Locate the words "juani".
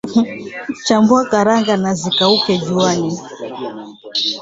2.57-3.13